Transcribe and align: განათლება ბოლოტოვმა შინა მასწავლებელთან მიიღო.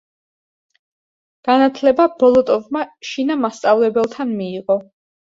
განათლება 1.49 2.07
ბოლოტოვმა 2.23 2.81
შინა 3.09 3.35
მასწავლებელთან 3.43 4.33
მიიღო. 4.41 4.79